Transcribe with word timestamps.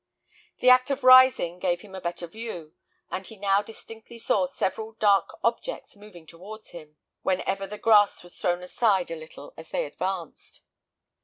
The 0.61 0.69
act 0.71 0.89
of 0.89 1.03
rising 1.03 1.59
gave 1.59 1.81
him 1.81 1.93
a 1.93 2.01
better 2.01 2.25
view; 2.25 2.73
and 3.11 3.27
he 3.27 3.35
now 3.37 3.61
distinctly 3.61 4.17
saw 4.17 4.47
several 4.47 4.93
dark 4.93 5.37
objects 5.43 5.95
moving 5.95 6.25
towards 6.25 6.69
him, 6.69 6.97
whenever 7.21 7.67
the 7.67 7.77
grass 7.77 8.23
was 8.23 8.33
thrown 8.35 8.63
aside 8.63 9.11
a 9.11 9.15
little 9.15 9.53
as 9.57 9.69
they 9.69 9.85
advanced. 9.85 10.61